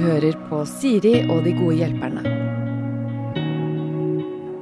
[0.00, 2.22] hører på Siri og de gode hjelperne.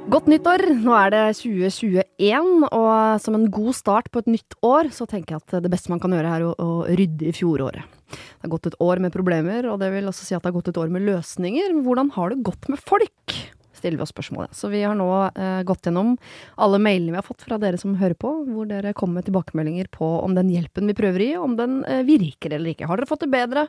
[0.09, 0.63] Godt nyttår!
[0.81, 5.35] Nå er det 2021, og som en god start på et nytt år, så tenker
[5.35, 7.85] jeg at det beste man kan gjøre er å, å rydde i fjoråret.
[8.09, 10.57] Det har gått et år med problemer, og det vil også si at det har
[10.57, 11.77] gått et år med løsninger.
[11.85, 13.37] Hvordan har det gått med folk?
[13.79, 14.55] Stiller vi oss spørsmålet.
[14.55, 16.15] Så vi har nå eh, gått gjennom
[16.59, 19.91] alle mailene vi har fått fra dere som hører på, hvor dere kommer med tilbakemeldinger
[19.95, 22.89] på om den hjelpen vi prøver i, om den eh, virker eller ikke.
[22.89, 23.67] Har dere fått det bedre?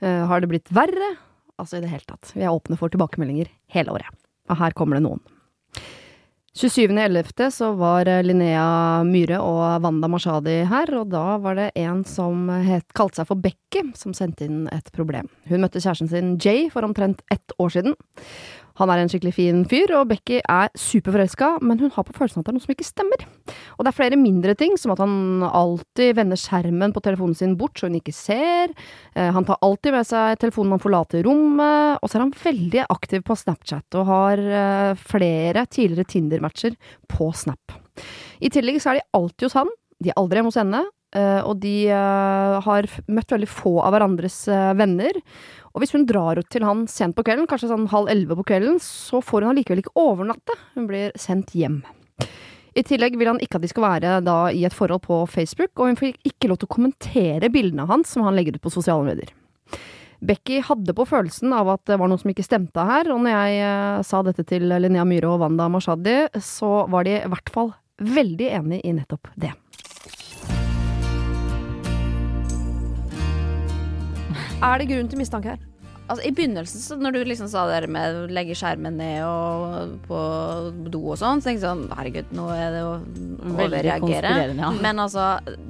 [0.00, 1.14] Eh, har det blitt verre?
[1.60, 2.32] Altså i det hele tatt.
[2.34, 4.16] Vi er åpne for tilbakemeldinger hele året.
[4.50, 5.22] Og her kommer det noen.
[6.60, 7.50] 27.11.
[7.50, 12.48] så var eh, Linnea Myhre og Wanda Mashadi her, og da var det en som
[12.50, 15.30] het, kalte seg for Becky, som sendte inn et problem.
[15.46, 17.94] Hun møtte kjæresten sin Jay for omtrent ett år siden.
[18.80, 22.40] Han er en skikkelig fin fyr, og Becky er superforelska, men hun har på følelsen
[22.40, 23.24] at det er noe som ikke stemmer.
[23.76, 27.56] Og det er flere mindre ting, som at han alltid vender skjermen på telefonen sin
[27.60, 28.72] bort så hun ikke ser,
[29.14, 32.86] eh, han tar alltid med seg telefonen han forlater rommet, og så er han veldig
[32.88, 36.78] aktiv på Snapchat og har eh, flere tidligere Tinder-matcher
[37.10, 37.76] på Snap.
[38.40, 41.42] I tillegg så er de alltid hos han, de er aldri hjemme hos henne, Uh,
[41.42, 44.44] og de har møtt veldig få av hverandres
[44.78, 45.16] venner.
[45.70, 48.48] Og hvis hun drar ut til han sent på kvelden, kanskje sånn halv elleve på
[48.50, 50.56] kvelden, så får hun allikevel ikke overnatte.
[50.74, 51.82] Hun blir sendt hjem.
[52.74, 55.72] I tillegg vil han ikke at de skal være da i et forhold på Facebook,
[55.78, 58.74] og hun fikk ikke lov til å kommentere bildene hans som han legger ut på
[58.74, 59.32] sosiale medier.
[60.20, 63.32] Becky hadde på følelsen av at det var noe som ikke stemte her, og når
[63.32, 67.72] jeg sa dette til Linnea Myhre og Wanda Mashadi, så var de i hvert fall
[68.00, 69.54] veldig enig i nettopp det.
[74.60, 75.60] Er det grunn til mistanke her?
[76.10, 79.92] Altså, I begynnelsen, så når du liksom sa det med å legge skjermen ned og
[80.08, 80.18] på
[80.90, 82.96] do og sånn, så tenkte jeg sånn Herregud, nå er det å
[83.52, 84.32] overreagere.
[84.58, 84.72] Ja.
[84.82, 85.28] Men altså,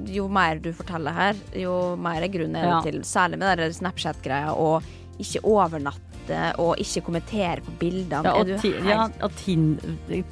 [0.09, 2.79] jo mer du forteller her, jo mer er grunnen er ja.
[2.87, 4.89] til Særlig med den Snapchat-greia og
[5.21, 8.25] ikke overnatte og ikke kommentere på bildene.
[8.25, 9.37] Ja, og, ja, og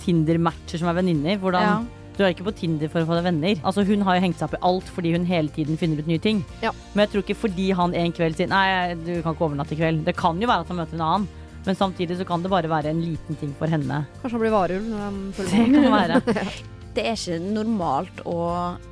[0.01, 1.37] Tinder-matcher som er venninner.
[1.37, 1.85] Hvordan
[2.19, 3.59] du er ikke på Tinder for å få deg venner.
[3.63, 6.09] Altså Hun har jo hengt seg opp i alt fordi hun hele tiden finner ut
[6.09, 6.41] nye ting.
[6.63, 6.73] Ja.
[6.93, 9.79] Men jeg tror ikke fordi han en kveld sier nei, du kan ikke overnatte i
[9.79, 10.03] kveld.
[10.07, 11.29] Det kan jo være at han møter en annen.
[11.65, 14.03] Men samtidig så kan det bare være en liten ting for henne.
[14.19, 16.45] Kanskje han blir varulv når han følger Det kan være.
[16.95, 18.39] det er ikke normalt å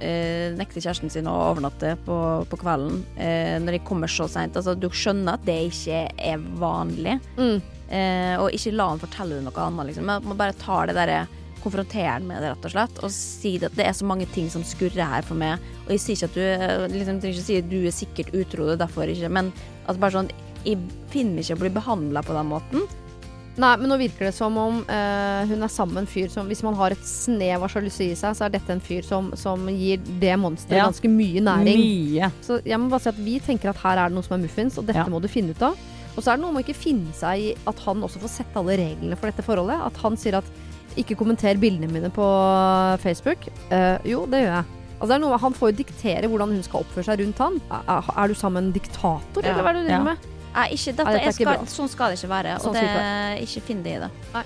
[0.03, 2.17] eh, nekte kjæresten sin å overnatte på,
[2.47, 4.55] på kvelden eh, når de kommer så seint.
[4.55, 7.17] Altså, du skjønner at det ikke er vanlig.
[7.39, 7.57] Mm.
[7.87, 9.91] Eh, og ikke la han fortelle deg noe annet.
[9.91, 10.11] Liksom.
[10.27, 11.25] Man bare tar det derre
[11.63, 13.01] konfrontere han med det, rett og slett.
[13.05, 15.63] Og si at det er så mange ting som skurrer her for meg.
[15.85, 18.69] Og jeg sier ikke at du liksom, trenger ikke si at du er sikkert utro,
[18.71, 19.51] det derfor ikke, men
[19.87, 20.35] at bare sånn
[20.67, 20.81] Jeg
[21.13, 22.87] finner ikke å bli behandla på den måten.
[23.57, 26.49] Nei, men nå virker det som om uh, hun er sammen med en fyr som
[26.49, 29.31] Hvis man har et snev av sjalusi i seg, så er dette en fyr som,
[29.39, 30.89] som gir det monsteret ja.
[30.89, 31.81] ganske mye næring.
[31.81, 32.29] Mye.
[32.45, 34.43] Så jeg må bare si at vi tenker at her er det noe som er
[34.43, 35.09] muffins, og dette ja.
[35.09, 35.79] må du finne ut av.
[36.17, 38.33] Og så er det noe med å ikke finne seg i at han også får
[38.33, 39.81] sette alle reglene for dette forholdet.
[39.89, 40.53] At han sier at
[41.01, 42.25] ikke kommenter bildene mine på
[43.03, 43.47] Facebook.
[43.71, 44.73] Uh, jo, det gjør jeg.
[44.97, 47.59] Altså, noe, han får jo diktere hvordan hun skal oppføre seg rundt han.
[47.69, 49.51] Er, er du sammen med en diktator, ja.
[49.51, 50.29] eller hva er det du driver med?
[50.57, 52.55] Nei, ikke, dette, Nei, dette skal, sånn skal det ikke være.
[52.63, 54.09] Sånn og det, ikke finn det i det.
[54.33, 54.45] Nei.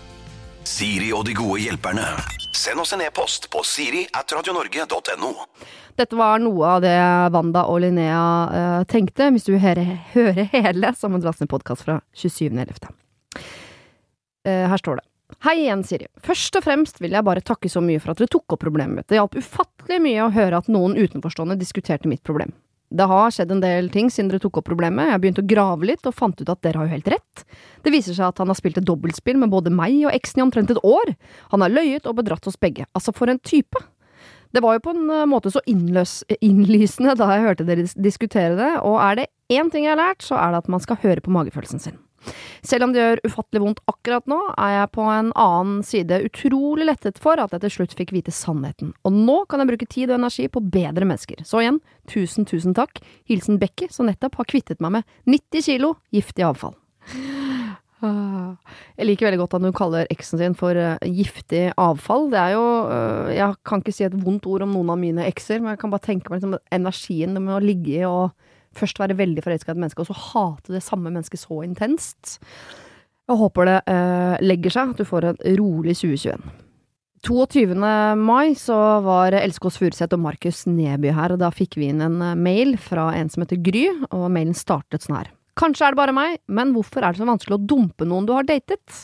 [0.68, 2.08] Siri og de gode hjelperne.
[2.52, 5.32] Send oss en e-post på siri at radionorge.no.
[5.98, 6.98] Dette var noe av det
[7.34, 12.02] Wanda og Linnea uh, tenkte, hvis du hører, hører hele som en ned podkast fra
[12.12, 12.92] 27.11.
[14.44, 15.11] Uh, her står det.
[15.40, 16.08] Hei igjen, Siri.
[16.22, 19.00] Først og fremst vil jeg bare takke så mye for at dere tok opp problemet
[19.00, 19.08] mitt.
[19.10, 22.52] Det hjalp ufattelig mye å høre at noen utenforstående diskuterte mitt problem.
[22.92, 25.88] Det har skjedd en del ting siden dere tok opp problemet, jeg begynte å grave
[25.88, 27.46] litt og fant ut at dere har jo helt rett.
[27.86, 30.44] Det viser seg at han har spilt et dobbeltspill med både meg og eksen i
[30.44, 31.14] omtrent et år.
[31.56, 32.90] Han har løyet og bedratt oss begge.
[32.92, 33.80] Altså, for en type!
[34.52, 38.58] Det var jo på en eh, måte så innløs, innlysende da jeg hørte dere diskutere
[38.60, 41.00] det, og er det én ting jeg har lært, så er det at man skal
[41.00, 42.00] høre på magefølelsen sin.
[42.66, 46.88] Selv om det gjør ufattelig vondt akkurat nå, er jeg på en annen side utrolig
[46.90, 50.12] lettet for at jeg til slutt fikk vite sannheten, og nå kan jeg bruke tid
[50.12, 51.42] og energi på bedre mennesker.
[51.48, 53.02] Så igjen, tusen, tusen takk.
[53.30, 56.78] Hilsen Becky, som nettopp har kvittet meg med 90 kilo giftig avfall.
[58.02, 62.30] Jeg liker veldig godt at hun kaller eksen sin for uh, giftig avfall.
[62.34, 65.28] Det er jo uh, Jeg kan ikke si et vondt ord om noen av mine
[65.30, 68.32] ekser, men jeg kan bare tenke meg liksom, energien med å ligge i og
[68.78, 72.40] først være veldig forelska i et menneske, og så hate det samme mennesket så intenst.
[73.30, 76.52] Jeg håper det eh, legger seg, at du får en rolig 2021.
[77.22, 77.76] 22.
[78.18, 78.76] mai så
[79.06, 82.74] var Elskås Furuseth og Markus Neby her, og da fikk vi inn en eh, mail
[82.82, 85.32] fra en som heter Gry, og mailen startet sånn her.
[85.62, 88.34] Kanskje er det bare meg, men hvorfor er det så vanskelig å dumpe noen du
[88.34, 89.02] har datet?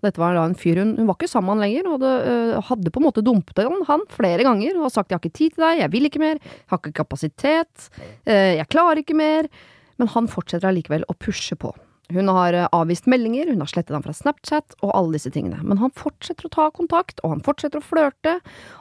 [0.00, 2.00] Og dette var da en fyr hun, hun var ikke sammen med han lenger, og
[2.02, 5.22] det, øh, hadde på en måte dumpet han, han flere ganger og sagt jeg har
[5.22, 9.04] ikke tid til deg, jeg vil ikke mer, jeg har ikke kapasitet, øh, jeg klarer
[9.04, 9.50] ikke mer.
[10.00, 11.74] Men han fortsetter allikevel å pushe på.
[12.10, 15.60] Hun har eh, avvist meldinger, hun har slettet ham fra Snapchat og alle disse tingene.
[15.66, 18.36] Men han fortsetter å ta kontakt, og han fortsetter å flørte.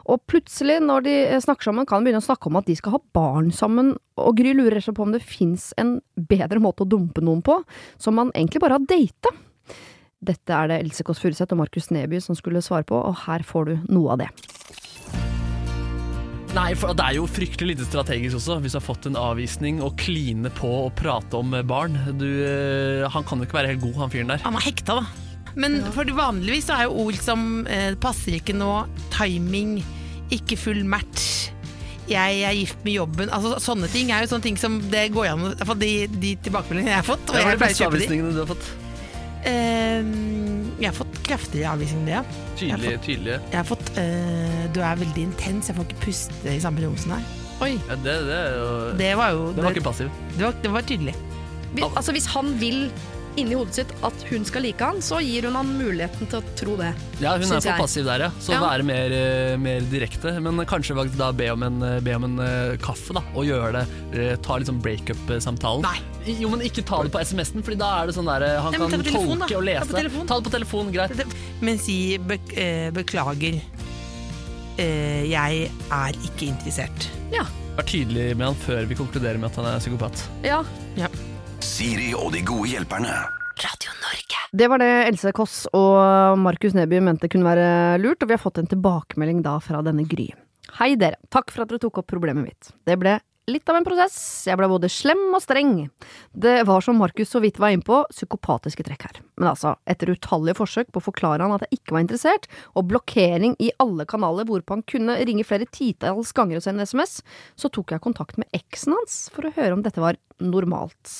[0.10, 2.78] Og plutselig, når de eh, snakker sammen, kan han begynne å snakke om at de
[2.80, 3.94] skal ha barn sammen.
[4.20, 5.98] Og Gry lurer seg på om det fins en
[6.30, 7.62] bedre måte å dumpe noen på,
[8.02, 9.36] som man egentlig bare har data.
[10.20, 13.46] Dette er det Else Kåss Furuseth og Markus Neby som skulle svare på, og her
[13.48, 14.34] får du noe av det.
[16.59, 19.79] Nei, for det er jo fryktelig lite strategisk også, hvis du har fått en avvisning
[19.85, 21.95] og kline på og prate om barn.
[22.19, 24.44] Du, eh, han kan jo ikke være helt god, han fyren der.
[24.44, 25.29] Han var hekta, da.
[25.59, 28.73] Men for vanligvis så er jo ord som eh, passer ikke nå,
[29.15, 29.79] timing,
[30.35, 31.50] ikke full match,
[32.09, 33.31] jeg er gift med jobben.
[33.33, 37.03] Altså Sånne ting er jo sånne ting som det går an de, de tilbakemeldingene jeg
[37.03, 37.29] har fått.
[37.29, 38.71] Og Hva er de beste avvisningene du har fått?
[39.45, 40.49] Uh,
[40.80, 42.24] jeg har fått kraftige avvisninger, ja.
[42.60, 43.39] Tydelige, tydelige.
[43.51, 46.98] Jeg har fått øh, Du er veldig intens, jeg får ikke puste i samme rom
[47.00, 47.36] som deg.
[47.60, 47.74] Oi.
[47.89, 48.68] Ja, det, det, jo,
[49.00, 50.12] det, var jo Det var ikke passiv.
[50.38, 51.16] Det var, det var tydelig.
[51.75, 52.88] Vi, altså Hvis han vil
[53.38, 56.56] inni hodet sitt at hun skal like han, så gir hun han muligheten til å
[56.60, 56.92] tro det.
[57.22, 58.30] Ja, hun er for passiv der, ja.
[58.42, 58.62] Så ja.
[58.64, 60.34] være mer, eh, mer, direkte.
[60.44, 63.24] Men kanskje da be om en, be om en uh, kaffe, da.
[63.36, 63.86] Og gjøre det.
[64.16, 65.86] Uh, ta liksom breakup-samtalen.
[65.86, 66.36] Nei.
[66.40, 68.80] Jo, men ikke ta det på SMS-en, Fordi da er det sånn der Han Nei,
[68.81, 69.58] kan telefon, tolke da.
[69.58, 69.88] og lese.
[69.88, 71.38] Ta, ta, det på telefon, greit.
[71.66, 72.40] Men si be
[72.96, 73.62] beklager.
[74.80, 77.10] jeg er ikke interessert.
[77.34, 77.48] Ja.
[77.80, 80.24] Vær tydelig med han før vi konkluderer med at han er psykopat.
[80.44, 80.62] Ja.
[81.00, 81.08] ja.
[81.59, 83.13] Siri og de gode hjelperne.
[83.59, 84.44] Radio Norge.
[84.56, 88.41] Det var det Else Kåss og Markus Neby mente kunne være lurt, og vi har
[88.41, 90.29] fått en tilbakemelding da fra denne Gry.
[90.79, 92.71] Hei dere, takk for at dere tok opp problemet mitt.
[92.88, 93.17] Det ble
[93.50, 94.15] litt av en prosess,
[94.47, 95.73] jeg ble både slem og streng.
[96.31, 99.19] Det var som Markus så vidt var innpå, psykopatiske trekk her.
[99.41, 102.47] Men altså, etter utallige forsøk på å forklare han at jeg ikke var interessert,
[102.77, 107.19] og blokkering i alle kanaler hvorpå han kunne ringe flere titalls ganger og sende SMS,
[107.59, 111.13] så tok jeg kontakt med eksen hans for å høre om dette var normalt.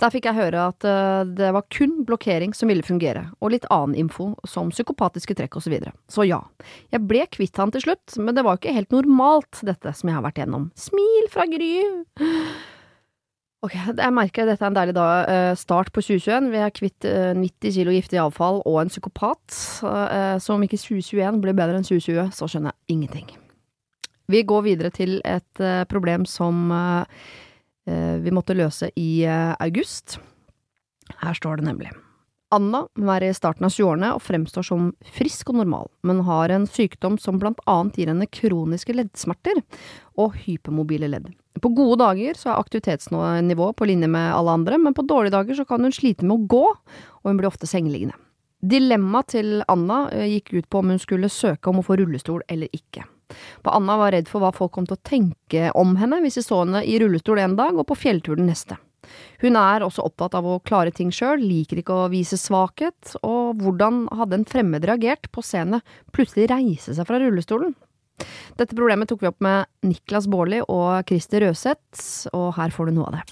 [0.00, 3.66] Der fikk jeg høre at uh, det var kun blokkering som ville fungere, og litt
[3.72, 5.62] annen info, som psykopatiske trekk osv.
[5.62, 5.92] Så, videre.
[6.10, 6.40] så ja,
[6.92, 10.18] jeg ble kvitt han til slutt, men det var ikke helt normalt, dette som jeg
[10.18, 10.66] har vært gjennom.
[10.76, 11.70] Smil fra Gry!
[13.62, 16.50] Ok, jeg merker dette er en deilig dag, uh, start på 2021.
[16.50, 19.44] Vi er kvitt uh, 90 kilo giftig avfall og en psykopat.
[19.54, 23.30] Så om ikke 2021 blir bedre enn 2020, så skjønner jeg ingenting.
[24.32, 26.72] Vi går videre til et problem som
[27.84, 30.18] vi måtte løse i august.
[31.18, 31.90] Her står det nemlig.
[32.52, 32.84] Anna
[33.14, 37.16] er i starten av 20-årene og fremstår som frisk og normal, men har en sykdom
[37.20, 39.62] som blant annet gir henne kroniske leddsmerter
[40.20, 41.30] og hypermobile ledd.
[41.62, 45.56] På gode dager så er aktivitetsnivået på linje med alle andre, men på dårlige dager
[45.56, 46.66] så kan hun slite med å gå,
[47.22, 48.18] og hun blir ofte sengeliggende.
[48.62, 52.44] Dilemmaet til Anna eh, gikk ut på om hun skulle søke om å få rullestol
[52.52, 53.02] eller ikke.
[53.62, 56.46] For Anna var redd for hva folk kom til å tenke om henne hvis de
[56.46, 58.78] så henne i rullestol en dag og på fjelltur den neste.
[59.42, 63.58] Hun er også opptatt av å klare ting sjøl, liker ikke å vise svakhet, og
[63.62, 65.82] hvordan hadde en fremmed reagert på scenen
[66.14, 67.74] plutselig reise seg fra rullestolen?
[68.58, 72.98] Dette problemet tok vi opp med Niklas Baarli og Christer Røseth, og her får du
[72.98, 73.24] noe av det.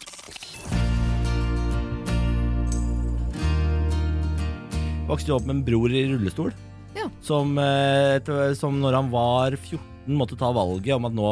[5.11, 6.53] Vokste opp med en bror i rullestol,
[6.95, 7.09] ja.
[7.23, 11.31] som, eh, som, når han var 14 måtte ta valget om at nå,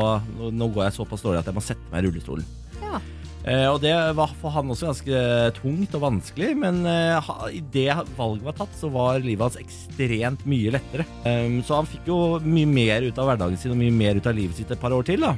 [0.52, 2.48] nå går jeg såpass dårlig at jeg må sette meg i rullestolen.
[2.82, 3.00] Ja.
[3.48, 5.20] Eh, og det var for han også ganske
[5.56, 10.74] tungt og vanskelig, men eh, idet valget var tatt, så var livet hans ekstremt mye
[10.74, 11.06] lettere.
[11.24, 14.28] Um, så han fikk jo mye mer ut av hverdagen sin og mye mer ut
[14.28, 15.24] av livet sitt et par år til.
[15.24, 15.36] da.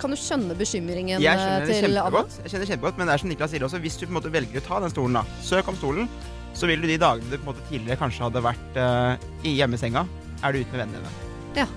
[0.00, 2.24] Kan du skjønne bekymringen jeg skjønner det til Abba?
[2.40, 4.16] Jeg skjønner det kjempegodt, men det er som Niklas sier også, hvis du på en
[4.16, 6.08] måte velger å ta den stolen, da, søk om stolen,
[6.56, 9.54] så vil du de dagene du på en måte tidligere kanskje hadde vært uh, i
[9.60, 10.06] hjemmesenga,
[10.40, 11.30] er du ute med vennene dine.
[11.60, 11.68] Ja.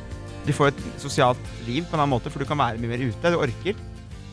[0.44, 3.04] Du får et sosialt liv på en annen måte, for du kan være mye mer
[3.08, 3.32] ute.
[3.32, 3.78] Du orker.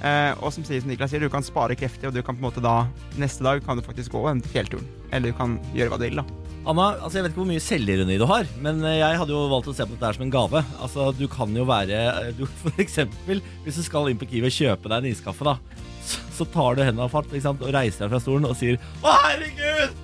[0.00, 2.40] Eh, og som, sier, som Niklas sier, du kan spare krefter, og du kan på
[2.40, 2.86] en måte da
[3.20, 4.86] neste dag kan du faktisk gå en fjellturen.
[5.12, 6.24] Eller du kan gjøre hva du vil, da.
[6.68, 9.44] Anna, altså jeg vet ikke hvor mye selvironi du har, men eh, jeg hadde jo
[9.52, 10.64] valgt å se på dette som en gave.
[10.80, 14.50] Altså, Du kan jo være eh, du, For eksempel, hvis du skal inn på Kiwi
[14.50, 15.56] og kjøpe deg en iskaffe, da,
[16.04, 19.16] så, så tar du hendene av fart og reiser deg fra stolen og sier Å,
[19.28, 20.00] herregud!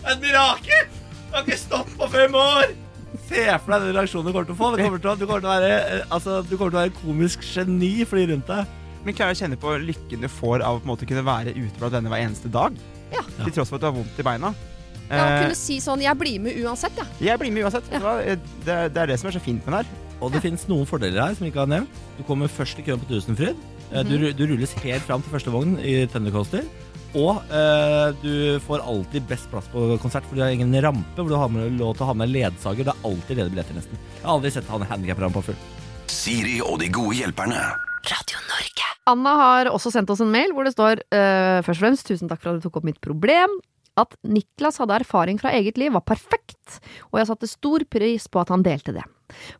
[0.00, 0.86] Et mirakel!
[1.30, 2.70] Jeg har ikke stått på fem år!
[3.30, 4.74] Se for deg den reaksjonen du kommer til å få.
[4.74, 6.82] Du kommer til å, du kommer til å være, eh, altså, du kommer til å
[6.82, 10.64] være komisk geni for de rundt deg men klarer å kjenne på lykken du får
[10.66, 12.76] av å kunne være ute blant venner hver eneste dag.
[13.14, 13.22] Ja.
[13.40, 14.52] Til tross for at du har vondt i beina.
[15.10, 17.06] Ja, Å kunne si sånn 'jeg blir med uansett', Ja.
[17.18, 17.84] Jeg blir med uansett.
[17.90, 17.98] Ja.
[18.22, 19.86] Det, det, er det som er så fint med den her.
[20.20, 21.88] Og det finnes noen fordeler her som vi ikke har nevnt.
[22.18, 23.56] Du kommer først i køen på Tusenfryd.
[23.56, 24.08] Mm -hmm.
[24.08, 26.62] du, du, rulles helt fram til første vogn i Thundercoaster.
[27.18, 31.30] Og eh, du får alltid best plass på konsert, for du har ingen rampe hvor
[31.30, 32.86] du har med lov til å ha med ledsager.
[32.86, 34.02] Det er alltid ledige billetter, nesten.
[34.14, 35.58] Jeg har aldri sett han handikaprampe full.
[36.10, 37.64] Siri og de gode hjelperne.
[38.10, 38.86] Radio Norge.
[39.10, 42.30] Anna har også sendt oss en mail hvor det står eh, først og fremst tusen
[42.30, 43.58] takk for at du tok opp mitt problem.
[44.00, 46.80] At Niklas hadde erfaring fra eget liv var perfekt,
[47.10, 49.06] og jeg satte stor pris på at han delte det.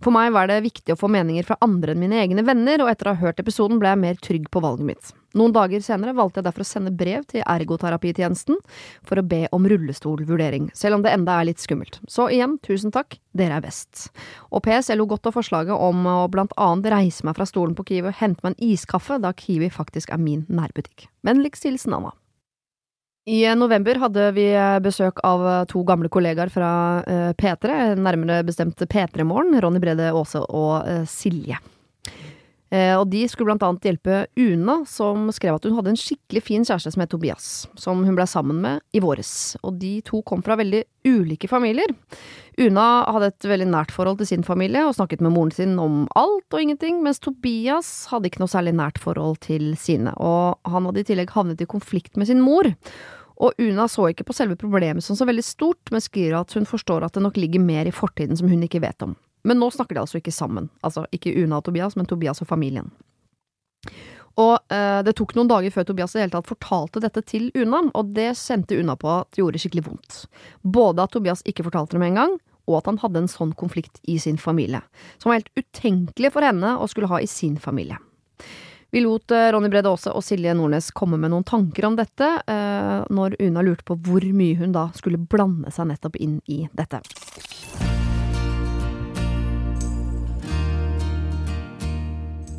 [0.02, 2.90] For meg var det viktig å få meninger fra andre enn mine egne venner, og
[2.90, 5.12] etter å ha hørt episoden ble jeg mer trygg på valget mitt.
[5.38, 8.56] Noen dager senere valgte jeg derfor å sende brev til ergoterapitjenesten
[9.06, 12.00] for å be om rullestolvurdering, selv om det enda er litt skummelt.
[12.10, 14.08] Så igjen, tusen takk, dere er best.
[14.50, 17.76] Og PS, jeg lo godt av forslaget om å blant annet reise meg fra stolen
[17.78, 21.06] på Kiwi og hente meg en iskaffe, da Kiwi faktisk er min nærbutikk.
[21.26, 22.16] Vennligst hilsen Anna.
[23.30, 24.48] I november hadde vi
[24.82, 26.70] besøk av to gamle kollegaer fra
[27.06, 31.60] eh, P3, nærmere bestemt P3 Morgen, Ronny Brede Aase og eh, Silje.
[32.70, 36.42] Eh, og de skulle blant annet hjelpe Una, som skrev at hun hadde en skikkelig
[36.46, 37.46] fin kjæreste som het Tobias,
[37.78, 39.54] som hun blei sammen med i våres.
[39.62, 41.94] Og de to kom fra veldig ulike familier.
[42.58, 46.02] Una hadde et veldig nært forhold til sin familie og snakket med moren sin om
[46.18, 50.90] alt og ingenting, mens Tobias hadde ikke noe særlig nært forhold til sine, og han
[50.90, 52.70] hadde i tillegg havnet i konflikt med sin mor.
[53.40, 56.68] Og Una så ikke på selve problemet som så veldig stort, men skriver at hun
[56.68, 59.14] forstår at det nok ligger mer i fortiden som hun ikke vet om.
[59.48, 60.68] Men nå snakker de altså ikke sammen.
[60.84, 62.90] Altså ikke Una og Tobias, men Tobias og familien.
[64.40, 67.48] Og eh, det tok noen dager før Tobias i det hele tatt fortalte dette til
[67.56, 70.20] Una, og det kjente Una på at gjorde skikkelig vondt.
[70.62, 72.36] Både at Tobias ikke fortalte det med en gang,
[72.68, 74.82] og at han hadde en sånn konflikt i sin familie,
[75.18, 77.98] som var helt utenkelig for henne å skulle ha i sin familie.
[78.92, 82.26] Vi lot eh, Ronny Brede Aase og Silje Nordnes komme med noen tanker om dette,
[82.50, 86.64] eh, når Una lurte på hvor mye hun da skulle blande seg nettopp inn i
[86.74, 86.98] dette.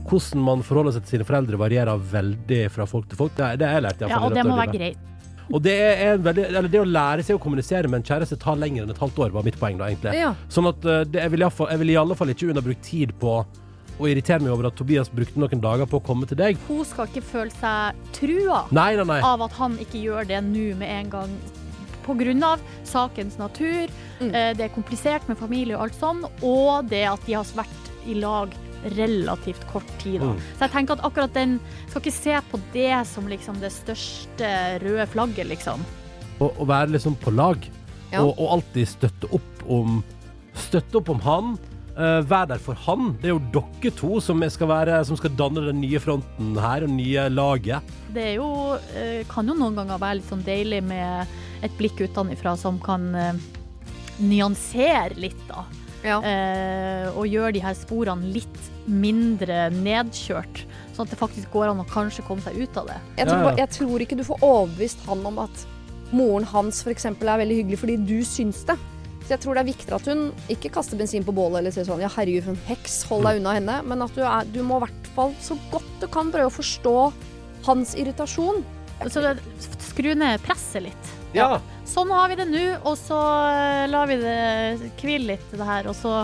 [0.07, 3.35] Hvordan man forholder seg til sine foreldre varierer veldig fra folk til folk.
[3.35, 4.11] Det er det jeg lærte.
[4.11, 5.09] Ja, og det må være greit.
[5.51, 8.37] Og det, er en veldig, eller det å lære seg å kommunisere med en kjæreste
[8.39, 10.15] tar lenger enn et halvt år, var mitt poeng da, egentlig.
[10.15, 10.31] Ja.
[10.47, 12.53] Sånn at eh, det, jeg, vil i alle fall, jeg vil i alle fall ikke
[12.53, 13.41] underbruke tid på
[13.99, 16.57] å irritere meg over at Tobias brukte noen dager på å komme til deg.
[16.67, 19.19] Hun skal ikke føle seg trua Nei, nei, nei.
[19.25, 21.35] av at han ikke gjør det nå med en gang.
[22.01, 23.91] På grunn av sakens natur,
[24.23, 27.91] eh, det er komplisert med familie og alt sånn, og det at de har vært
[28.09, 28.49] i lag
[28.97, 30.21] relativt kort tid.
[30.23, 30.31] Da.
[30.31, 30.39] Mm.
[30.57, 31.59] Så jeg tenker at akkurat den
[31.91, 34.49] Skal ikke se på det som liksom det største
[34.81, 35.83] røde flagget, liksom.
[36.41, 37.61] Å, å være liksom på lag,
[38.11, 38.23] Ja.
[38.25, 40.01] og, og alltid støtte opp om
[40.57, 41.53] Støtte opp om han.
[41.91, 43.11] Uh, være der for han.
[43.21, 46.85] Det er jo dere to som skal, være, som skal danne den nye fronten her,
[46.87, 47.91] og nye laget.
[48.15, 48.47] Det er jo,
[48.79, 53.11] uh, kan jo noen ganger være litt sånn deilig med et blikk utenfra som kan
[53.13, 53.45] uh,
[54.21, 55.65] nyansere litt, da.
[56.01, 60.63] Eh, og gjøre de her sporene litt mindre nedkjørt.
[60.95, 62.97] Sånn at det faktisk går an å kanskje komme seg ut av det.
[63.19, 65.65] Jeg tror, jeg tror ikke du får overbevist han om at
[66.11, 68.77] moren hans for eksempel er veldig hyggelig fordi du syns det.
[69.21, 71.85] Så jeg tror det er viktigere at hun ikke kaster bensin på bålet eller sier
[71.87, 73.77] sånn ja herregud for en heks, hold deg unna henne.
[73.87, 76.55] Men at du, er, du må i hvert fall så godt du kan prøve å
[76.55, 76.95] forstå
[77.69, 78.63] hans irritasjon.
[79.09, 79.35] Så det,
[79.81, 81.11] skru ned presset litt.
[81.33, 81.59] Ja.
[81.87, 83.17] Sånn har vi det nå, og så
[83.49, 86.21] eh, lar vi det hvile litt, det her, og så,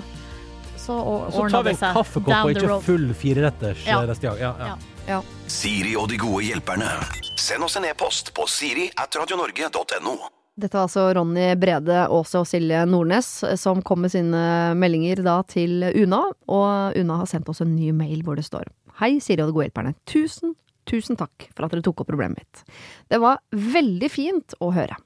[0.77, 4.01] så Og så tar vi en kaffekopp og ikke full fireretters Ja.
[4.03, 4.37] eh, neste gang.
[4.43, 4.77] Ja,
[5.07, 5.21] ja.
[5.47, 6.91] Siri og de gode hjelperne.
[7.39, 10.17] Send oss en e-post på siri at radionorge.no.
[10.57, 13.27] Dette var altså Ronny Brede Aase og Silje Nordnes
[13.61, 14.39] som kom med sine
[14.73, 18.65] meldinger da til Una, og Una har sendt oss en ny mail hvor det står
[18.97, 19.93] Hei, Siri og de gode hjelperne.
[20.09, 20.55] Tusen,
[20.89, 22.63] tusen takk for at dere tok opp problemet mitt.
[23.05, 24.97] Det var veldig fint å høre.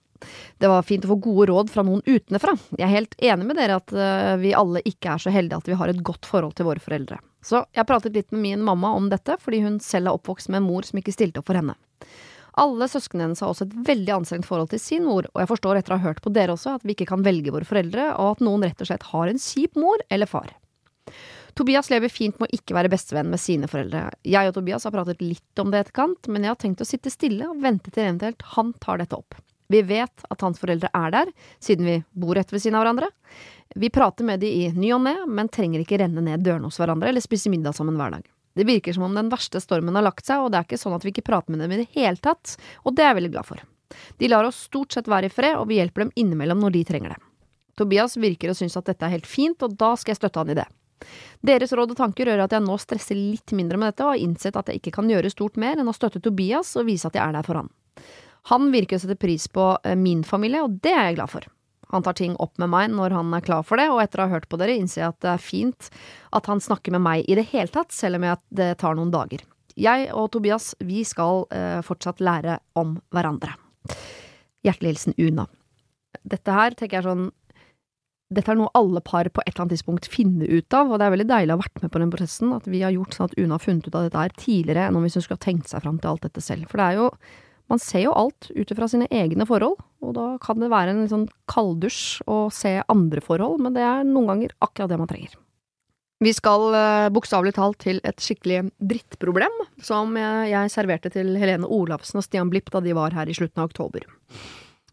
[0.61, 2.55] Det var fint å få gode råd fra noen utenfra.
[2.77, 5.67] Jeg er helt enig med dere at eh, vi alle ikke er så heldige at
[5.67, 7.19] vi har et godt forhold til våre foreldre.
[7.43, 10.61] Så jeg pratet litt med min mamma om dette, fordi hun selv er oppvokst med
[10.61, 11.75] en mor som ikke stilte opp for henne.
[12.59, 15.79] Alle søsknene hennes har også et veldig anstrengt forhold til sin mor, og jeg forstår
[15.79, 18.35] etter å ha hørt på dere også at vi ikke kan velge våre foreldre, og
[18.35, 20.51] at noen rett og slett har en kjip mor eller far.
[21.55, 24.05] Tobias lever fint med å ikke være bestevenn med sine foreldre.
[24.23, 26.87] Jeg og Tobias har pratet litt om det i etterkant, men jeg har tenkt å
[26.87, 29.35] sitte stille og vente til eventuelt han tar dette opp.
[29.71, 31.31] Vi vet at hans foreldre er der,
[31.63, 33.07] siden vi bor rett ved siden av hverandre.
[33.79, 36.79] Vi prater med de i ny og ne, men trenger ikke renne ned dørene hos
[36.81, 38.25] hverandre eller spise middag sammen hver dag.
[38.53, 40.95] Det virker som om den verste stormen har lagt seg, og det er ikke sånn
[40.97, 43.33] at vi ikke prater med dem i det hele tatt, og det er jeg veldig
[43.37, 43.63] glad for.
[44.19, 46.83] De lar oss stort sett være i fred, og vi hjelper dem innimellom når de
[46.87, 47.19] trenger det.
[47.79, 50.53] Tobias virker å synes at dette er helt fint, og da skal jeg støtte han
[50.53, 50.67] i det.
[51.41, 54.21] Deres råd og tanker gjør at jeg nå stresser litt mindre med dette, og har
[54.21, 57.17] innsett at jeg ikke kan gjøre stort mer enn å støtte Tobias og vise at
[57.17, 57.71] jeg er der for han.
[58.51, 61.47] Han virker å sette pris på eh, min familie, og det er jeg glad for.
[61.91, 64.27] Han tar ting opp med meg når han er klar for det, og etter å
[64.27, 65.89] ha hørt på dere innser jeg at det er fint
[66.35, 69.43] at han snakker med meg i det hele tatt, selv om det tar noen dager.
[69.79, 73.53] Jeg og Tobias, vi skal eh, fortsatt lære om hverandre.
[74.65, 75.47] Hjertelig hilsen Una.
[76.27, 77.29] Dette her tenker jeg sånn
[78.31, 81.07] dette er noe alle par på et eller annet tidspunkt finner ut av, og det
[81.07, 83.27] er veldig deilig å ha vært med på den prosessen, at vi har gjort sånn
[83.27, 85.43] at Una har funnet ut av dette her tidligere enn om hvis hun skulle ha
[85.43, 86.69] tenkt seg fram til alt dette selv.
[86.71, 87.09] For det er jo
[87.71, 91.05] Man ser jo alt ut ifra sine egne forhold, og da kan det være en
[91.05, 95.09] litt sånn kalddusj å se andre forhold, men det er noen ganger akkurat det man
[95.11, 95.37] trenger.
[96.21, 102.19] Vi skal uh, bokstavelig talt til et skikkelig drittproblem, som jeg, serverte til Helene Olavsen
[102.21, 104.05] og Stian Blipp da de var her i slutten av oktober.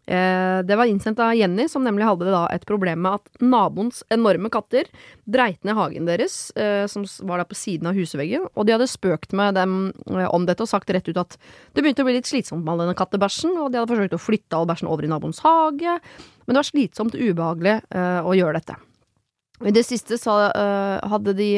[0.08, 4.00] Eh, det var innsendt av Jenny, som nemlig hadde da et problem med at naboens
[4.14, 4.88] enorme katter
[5.28, 8.88] dreit ned hagen deres, eh, som var da på siden av husveggen, og de hadde
[8.88, 9.74] spøkt med dem
[10.08, 11.36] eh, om dette og sagt rett ut at
[11.76, 14.22] det begynte å bli litt slitsomt med all denne kattebæsjen, og de hadde forsøkt å
[14.22, 15.98] flytte all bæsjen over i naboens hage,
[16.46, 17.76] men det var slitsomt ubehagelig
[18.24, 18.78] å gjøre dette.
[19.68, 21.50] I det siste så hadde de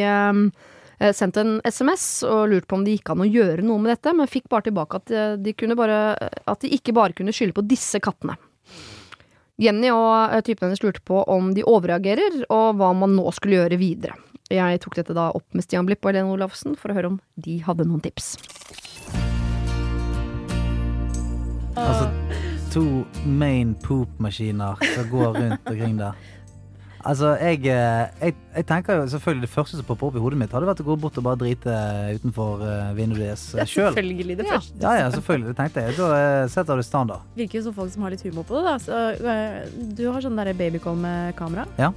[1.16, 4.12] sendt en SMS og lurt på om det gikk an å gjøre noe med dette,
[4.16, 6.00] men fikk bare tilbake at eh, de, bare,
[6.44, 8.36] at de ikke bare kunne skylde på disse kattene.
[9.60, 13.62] Jenny og eh, typen hennes lurte på om de overreagerer, og hva man nå skulle
[13.62, 14.18] gjøre videre.
[14.50, 17.20] Jeg tok dette da opp med Stian Blipp og Helene Olafsen for å høre om
[17.38, 18.34] de hadde noen tips.
[21.78, 22.10] Altså
[22.70, 26.18] to main poop-maskiner som går rundt omkring der.
[27.00, 30.38] Altså, jeg, eh, jeg, jeg, tenker jo selvfølgelig Det første som popper opp i hodet
[30.42, 31.72] mitt, hadde vært å gå bort og bare drite
[32.18, 33.62] utenfor uh, vinduet deres sjøl.
[33.62, 34.76] Ja, selvfølgelig det første.
[34.82, 35.48] Ja, ja, selvfølgelig.
[35.48, 35.96] Det tenkte jeg.
[35.96, 36.20] Da
[36.52, 37.24] setter du standard.
[37.38, 38.64] Virker jo som folk som har litt humor på det.
[38.68, 38.76] Da.
[38.84, 41.66] Så, du har sånn babycom-kamera.
[41.80, 41.92] Ja.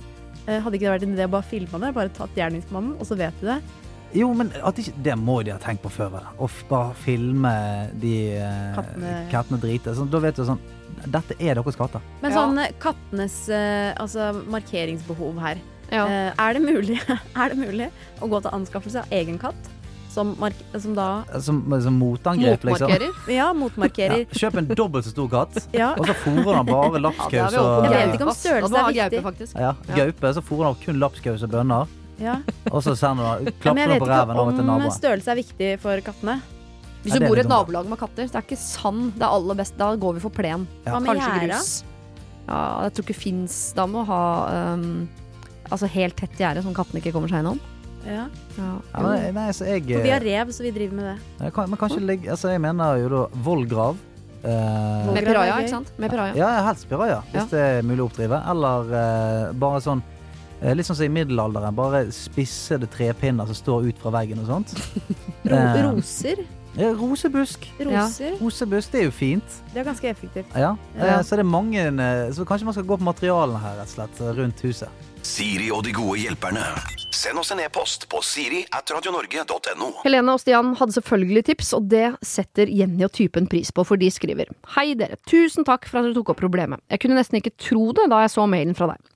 [0.48, 1.96] hadde ikke det vært en idé å bare filme det?
[1.98, 3.60] Bare tatt gjerningsmannen, og så vet du det?
[4.14, 6.16] Jo, men ikke, det må de ha tenkt på før.
[6.22, 7.54] Å bare filme
[8.00, 8.16] de
[8.78, 9.98] kattene, kattene drite.
[9.98, 10.62] Sånn, da vet du sånn
[11.12, 12.04] dette er deres katter.
[12.24, 15.62] Men sånn kattenes uh, altså, markeringsbehov her.
[15.92, 16.08] Ja.
[16.08, 17.00] Uh, er, det mulig,
[17.42, 17.90] er, det mulig,
[18.22, 19.72] å gå til anskaffelse av egen katt?
[20.14, 20.36] Som,
[20.78, 22.92] som da Som, som motangrep, liksom?
[23.34, 24.28] Ja, motmarkerer.
[24.28, 24.42] Ja.
[24.44, 25.58] Kjøp en dobbelt så stor katt,
[25.98, 29.50] og så fôrer han bare lapskaus og Jeg vet ikke om størrelse er viktig.
[29.58, 30.34] Ja, gaupe.
[30.38, 32.00] Så fôrer han kun lapskaus og bønner.
[32.22, 32.40] Ja.
[32.70, 34.86] Og så sender du klapper på reven over til naboen.
[34.86, 36.42] Jeg vet ikke om størrelse er viktig for kattene.
[37.04, 39.60] Hvis du bor i et nabolag med katter, det er ikke sand det er aller
[39.60, 39.76] best.
[39.80, 40.68] Da går vi for plen.
[40.86, 40.96] Ja.
[40.96, 41.60] Kanskje gjerde?
[42.44, 44.24] Ja, jeg tror ikke fins Da må ha
[44.76, 45.06] um,
[45.72, 47.60] altså helt tett gjerde som kattene ikke kommer seg innom.
[48.04, 48.26] Ja.
[48.58, 48.70] ja.
[48.92, 51.52] ja nei, nei, jeg, For vi har rev, så vi driver med det.
[51.56, 54.02] Kan, men kanskje legge altså, Jeg mener jo da vollgrav.
[54.44, 55.94] Eh, med piraja, ikke sant?
[55.98, 56.36] Med piraja.
[56.36, 58.42] Ja, helst piraja, hvis det er mulig å oppdrive.
[58.52, 60.04] Eller eh, bare sånn
[60.60, 61.78] eh, Litt sånn som i middelalderen.
[61.78, 64.76] Bare spissede trepinner som står ut fra veggen og sånt.
[65.48, 66.44] Roser?
[66.74, 67.68] Ja, rosebusk.
[67.80, 68.32] Roser.
[68.32, 68.38] Ja.
[68.42, 69.58] Rosebusk, det er jo fint.
[69.74, 70.56] Det er ganske effektivt.
[70.58, 70.74] Ja.
[70.98, 71.20] ja.
[71.24, 73.96] Så det er mange eh, Så kanskje man skal gå på materialene her, rett og
[73.98, 75.04] slett, rundt huset.
[75.24, 76.66] Siri og de gode hjelperne.
[77.14, 79.92] Send oss en e-post på siri at radionorge.no.
[80.04, 84.02] Helene og Stian hadde selvfølgelig tips, og det setter Jenny og typen pris på, for
[84.02, 86.82] de skriver Hei dere, tusen takk for at dere tok opp problemet.
[86.92, 89.13] Jeg kunne nesten ikke tro det da jeg så mailen fra deg.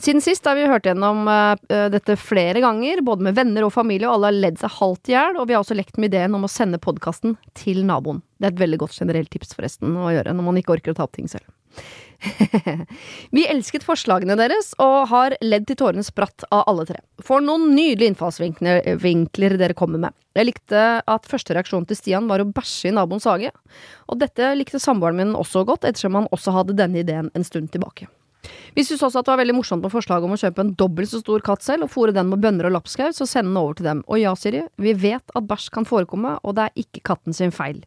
[0.00, 1.56] Siden sist har vi hørt gjennom uh,
[1.92, 5.16] dette flere ganger, både med venner og familie, og alle har ledd seg halvt i
[5.16, 8.22] hjel, og vi har også lekt med ideen om å sende podkasten til naboen.
[8.40, 11.00] Det er et veldig godt generelt tips, forresten, å gjøre når man ikke orker å
[11.00, 11.44] ta opp ting selv.
[13.34, 17.00] vi elsket forslagene deres, og har ledd til tårene spratt av alle tre.
[17.24, 20.16] For noen nydelige innfallsvinkler dere kommer med.
[20.36, 23.52] Jeg likte at første reaksjon til Stian var å bæsje i naboens hage,
[24.08, 27.72] og dette likte samboeren min også godt, ettersom han også hadde denne ideen en stund
[27.74, 28.08] tilbake.
[28.76, 31.10] Vi syntes også at det var veldig morsomt med forslaget om å kjøpe en dobbelt
[31.10, 33.78] så stor katt selv, og fòre den med bønner og lapskaus, og sende den over
[33.78, 34.04] til dem.
[34.08, 37.54] Og ja, Siri, vi vet at bæsj kan forekomme, og det er ikke katten sin
[37.54, 37.82] feil.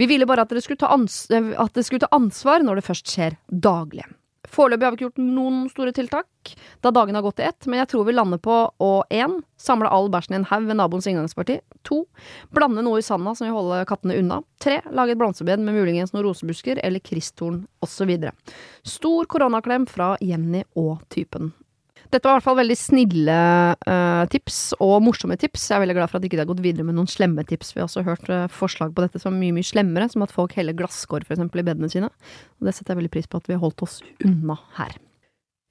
[0.00, 3.14] Vi ville bare at dere skulle ta, at dere skulle ta ansvar når det først
[3.14, 4.06] skjer daglig.
[4.54, 6.52] Foreløpig har vi ikke gjort noen store tiltak,
[6.84, 9.40] da dagen har gått til ett, men jeg tror vi lander på å 1.
[9.58, 11.58] Samle all bæsjen i en haug ved naboens inngangsparti.
[11.88, 11.98] 2.
[12.54, 14.42] Blande noe i sanda som vil holde kattene unna.
[14.62, 14.80] 3.
[14.94, 18.14] Lage et blomsterbed med muligens noen rosebusker eller kristtorn osv.
[18.86, 21.50] Stor koronaklem fra Jenny og typen.
[22.14, 23.36] Dette var i hvert fall veldig snille
[23.74, 25.64] uh, tips, og morsomme tips.
[25.66, 27.72] Jeg er veldig glad for at ikke det har gått videre med noen slemme tips.
[27.74, 30.34] Vi har også hørt uh, forslag på dette som er mye, mye slemmere, som at
[30.34, 31.42] folk heller glasskår f.eks.
[31.42, 32.12] i bedene sine.
[32.60, 34.94] Og det setter jeg veldig pris på at vi har holdt oss unna her.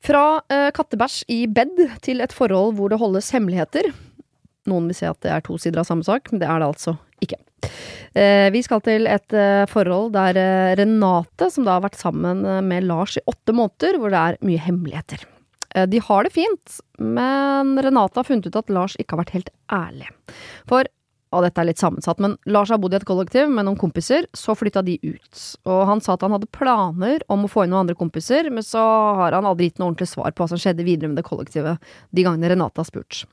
[0.03, 3.93] Fra uh, kattebæsj i bed til et forhold hvor det holdes hemmeligheter.
[4.67, 6.71] Noen vil si at det er to sider av samme sak, men det er det
[6.73, 7.39] altså ikke.
[8.53, 9.33] Vi skal til et
[9.71, 10.35] forhold der
[10.75, 14.61] Renate, som da har vært sammen med Lars i åtte måneder, hvor det er mye
[14.61, 15.23] hemmeligheter.
[15.75, 19.37] Eh, de har det fint, men Renate har funnet ut at Lars ikke har vært
[19.37, 20.11] helt ærlig.
[20.69, 20.89] For
[21.33, 24.27] og dette er litt sammensatt, men Lars har bodd i et kollektiv med noen kompiser,
[24.37, 25.43] så flytta de ut.
[25.65, 28.65] Og han sa at han hadde planer om å få inn noen andre kompiser, men
[28.65, 28.83] så
[29.17, 31.93] har han aldri gitt noe ordentlig svar på hva som skjedde videre med det kollektivet
[32.13, 33.23] de gangene Renate har spurt.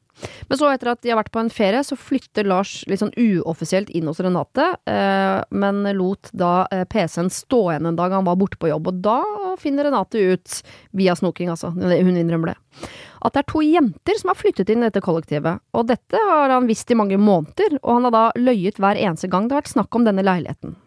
[0.48, 3.14] Men så, etter at de har vært på en ferie, så flytter Lars litt sånn
[3.14, 8.26] uoffisielt inn hos Renate, eh, men lot da eh, PC-en stå igjen en dag han
[8.28, 9.20] var borte på jobb, og da
[9.60, 10.60] finner Renate ut,
[10.96, 12.86] via snoking altså, hun innrømmer det,
[13.20, 16.52] at det er to jenter som har flyttet inn i dette kollektivet, og dette har
[16.52, 19.64] han visst i mange måneder, og han har da løyet hver eneste gang det har
[19.64, 20.78] vært snakk om denne leiligheten.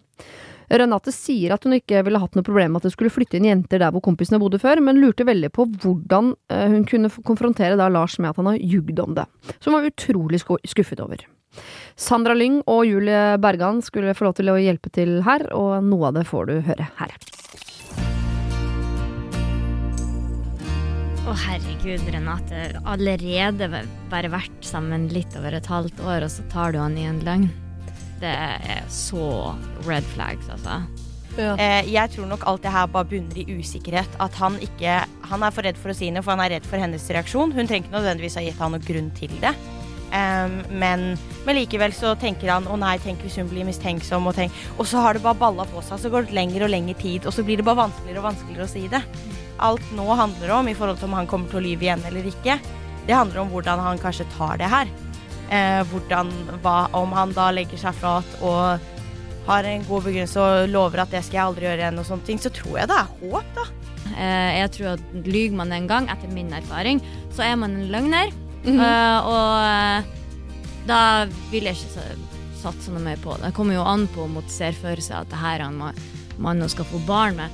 [0.74, 3.46] Renate sier at hun ikke ville hatt noe problem med at det skulle flytte inn
[3.46, 7.78] jenter der hvor kompisene bodde før, men lurte veldig på hvordan eh, hun kunne konfrontere
[7.78, 9.28] da Lars med at han har jugd om det.
[9.60, 11.22] Som hun var utrolig skuffet over.
[12.00, 16.10] Sandra Lyng og Julie Bergan skulle få lov til å hjelpe til her, og noe
[16.10, 17.14] av det får du høre her.
[21.24, 22.72] Å herregud, Renate.
[22.84, 23.70] Allerede
[24.12, 27.22] bare vært sammen litt over et halvt år, og så tar du han i en
[27.24, 27.52] løgn.
[28.24, 30.82] Det er så red flags, altså.
[31.34, 31.56] Ja.
[31.58, 34.20] Eh, jeg tror nok alt det her bare bunner i usikkerhet.
[34.22, 36.68] At han ikke Han er for redd for å si noe, for han er redd
[36.70, 37.56] for hennes reaksjon.
[37.56, 39.54] Hun trenger ikke nødvendigvis ha gitt han noen grunn til det.
[40.14, 41.06] Um, men,
[41.42, 44.86] men, likevel så tenker han å nei, tenk hvis hun blir mistenksom, og, tenk, og
[44.86, 47.34] så har det bare balla på seg, så går det lengre og lengre tid, og
[47.34, 49.02] så blir det bare vanskeligere og vanskeligere å si det.
[49.66, 52.30] Alt nå handler om, i forhold til om han kommer til å lyve igjen eller
[52.30, 52.60] ikke,
[53.08, 54.94] det handler om hvordan han kanskje tar det her.
[55.52, 56.32] Uh, hvordan,
[56.64, 58.80] hva, om han da legger seg flat og
[59.48, 62.28] har en god begrunnelse og lover at det skal jeg aldri gjøre igjen, og sånne
[62.28, 63.66] ting, så tror jeg det er håp, da.
[64.14, 67.02] Eh, jeg tror at lyver man en gang, etter min erfaring,
[67.36, 68.32] så er man en løgner.
[68.64, 68.84] Mm -hmm.
[68.84, 70.04] eh, og eh,
[70.88, 72.06] da vil jeg ikke
[72.62, 73.46] satse noe mer på det.
[73.46, 75.94] Det kommer jo an på om hun ser for seg at det her er en
[76.38, 77.50] mann hun skal få barn med.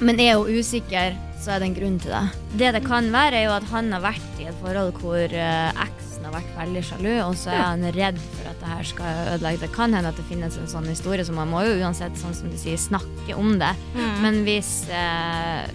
[0.00, 2.28] Men er hun usikker, så er det en grunn til det.
[2.58, 5.82] Det det kan være, er jo at han har vært i et forhold hvor uh,
[6.22, 9.20] eksen har vært veldig sjalu, og så er han redd for at det her skal
[9.34, 9.60] ødelegge.
[9.64, 12.34] Det kan hende at det finnes en sånn historie, så man må jo uansett, sånn
[12.34, 13.72] som du sier, snakke om det.
[13.96, 14.12] Mm.
[14.22, 15.66] Men hvis, eh,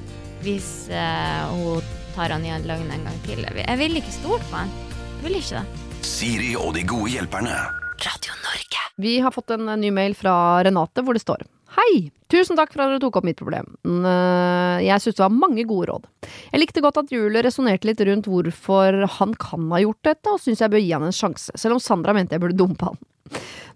[0.45, 1.83] hvis eh, hun
[2.15, 3.43] tar han i en løgn en gang til.
[3.45, 4.71] Jeg vil ikke stole på han.
[5.17, 5.83] Jeg vil ikke det.
[6.07, 7.53] Siri og de gode hjelperne.
[8.01, 8.87] Radio Norge.
[8.97, 11.45] Vi har fått en ny mail fra Renate hvor det står
[11.77, 12.07] Hei!
[12.27, 13.67] Tusen takk for at dere tok opp mitt problem.
[13.85, 16.07] Eh, jeg synes det var mange gode råd.
[16.49, 20.41] Jeg likte godt at Julie resonnerte litt rundt hvorfor han kan ha gjort dette, og
[20.41, 22.97] syns jeg bør gi han en sjanse, selv om Sandra mente jeg burde dumpe han.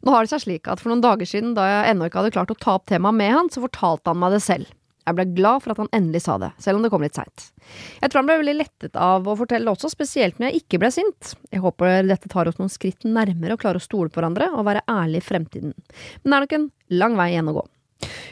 [0.02, 2.34] Nå har det seg slik at for noen dager siden, da jeg ennå ikke hadde
[2.34, 4.72] klart å ta opp temaet med han, så fortalte han meg det selv.
[5.06, 7.48] Jeg ble glad for at han endelig sa det, selv om det kom litt seint.
[8.02, 10.82] Jeg tror han ble veldig lettet av å fortelle det også, spesielt når jeg ikke
[10.82, 11.36] ble sint.
[11.54, 14.66] Jeg håper dette tar oss noen skritt nærmere å klare å stole på hverandre og
[14.70, 15.78] være ærlig i fremtiden.
[16.22, 16.68] Men det er nok en
[17.02, 17.66] lang vei igjen å gå.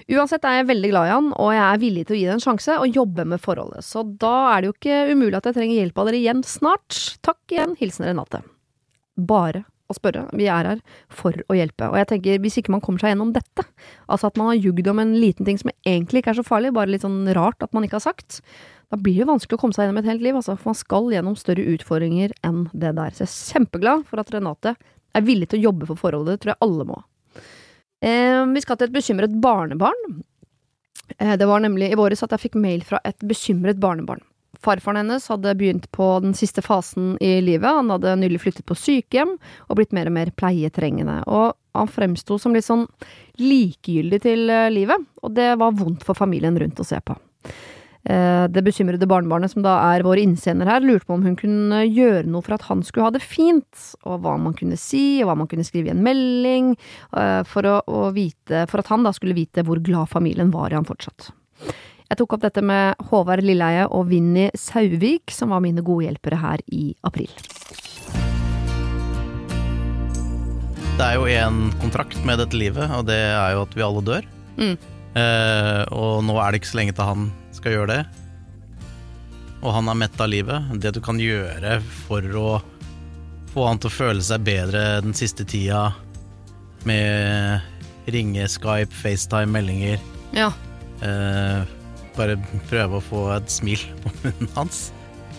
[0.10, 2.36] Uansett er jeg veldig glad i han, og jeg er villig til å gi det
[2.38, 5.60] en sjanse og jobbe med forholdet, så da er det jo ikke umulig at jeg
[5.60, 7.01] trenger hjelp av dere igjen snart.
[7.25, 8.41] Takk igjen, hilsen Renate.
[9.19, 10.27] Bare å spørre.
[10.38, 10.82] Vi er her
[11.13, 11.89] for å hjelpe.
[11.89, 13.65] Og jeg tenker, hvis ikke man kommer seg gjennom dette,
[14.08, 16.73] altså at man har jugd om en liten ting som egentlig ikke er så farlig,
[16.75, 18.41] bare litt sånn rart at man ikke har sagt,
[18.89, 20.55] da blir det vanskelig å komme seg gjennom et helt liv, altså.
[20.58, 23.13] For man skal gjennom større utfordringer enn det der.
[23.13, 24.75] Så jeg er kjempeglad for at Renate
[25.17, 26.38] er villig til å jobbe for forholdet.
[26.38, 27.01] Det tror jeg alle må.
[28.01, 30.21] Eh, vi skal til et bekymret barnebarn.
[31.17, 34.23] Eh, det var nemlig i våres at jeg fikk mail fra et bekymret barnebarn.
[34.59, 38.75] Farfaren hennes hadde begynt på den siste fasen i livet, han hadde nylig flyttet på
[38.75, 39.38] sykehjem
[39.69, 42.88] og blitt mer og mer pleietrengende, og han fremsto som litt sånn
[43.39, 47.15] likegyldig til eh, livet, og det var vondt for familien rundt å se på.
[48.09, 51.83] Eh, det bekymrede barnebarnet, som da er vår innsender her, lurte på om hun kunne
[51.85, 55.29] gjøre noe for at han skulle ha det fint, og hva man kunne si, og
[55.29, 56.73] hva man kunne skrive i en melding,
[57.13, 60.73] eh, for, å, å vite, for at han da skulle vite hvor glad familien var
[60.73, 61.29] i han fortsatt.
[62.09, 66.41] Jeg tok opp dette med Håvard Lilleheie og Vinni Sauvik, som var mine gode hjelpere
[66.41, 67.29] her i april.
[70.97, 74.01] Det er jo én kontrakt med dette livet, og det er jo at vi alle
[74.07, 74.25] dør.
[74.57, 74.79] Mm.
[75.19, 78.01] Eh, og nå er det ikke så lenge til han skal gjøre det.
[79.60, 80.69] Og han er mett av livet.
[80.79, 82.49] Det du kan gjøre for å
[83.53, 85.89] få han til å føle seg bedre den siste tida
[86.88, 87.60] med
[88.13, 89.99] ringe, Skype, FaceTime, meldinger.
[90.36, 90.51] Ja.
[91.03, 91.65] Eh,
[92.15, 92.38] bare
[92.69, 94.89] prøve å få et smil på munnen hans.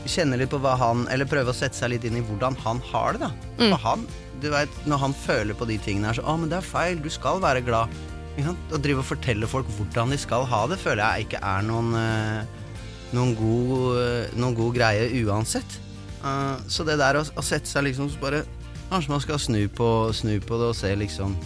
[0.09, 2.79] Kjenne litt på hva han Eller prøve å sette seg litt inn i hvordan han
[2.89, 3.31] har det, da.
[3.61, 3.67] Mm.
[3.67, 4.07] For han,
[4.41, 7.03] du vet, når han føler på de tingene her, så Å, men det er feil,
[7.05, 7.93] du skal være glad.
[8.39, 11.93] Å drive og fortelle folk hvordan de skal ha det, føler jeg ikke er noen,
[11.93, 12.71] uh,
[13.17, 15.79] noen, god, uh, noen god, greie uansett.
[16.23, 18.45] Uh, så det der å, å, sette seg liksom bare
[18.91, 21.37] Kanskje man skal snu på, snu på det og se liksom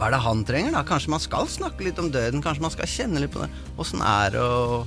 [0.00, 0.80] hva er det han trenger, da?
[0.88, 2.40] Kanskje man skal snakke litt om døden?
[2.40, 3.50] Kanskje man skal kjenne litt på det?
[3.76, 4.78] Åssen er det å,